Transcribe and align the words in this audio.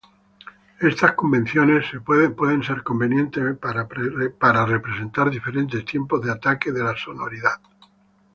Estas 0.79 1.11
convenciones 1.13 1.85
pueden 2.07 2.63
ser 2.63 2.81
convenientes 2.81 3.55
para 3.59 4.65
representar 4.65 5.29
diferentes 5.29 5.85
tiempos 5.85 6.21
de 6.25 6.31
ataque 6.31 6.71
de 6.71 6.83
la 6.83 6.97
sonoridad. 6.97 7.61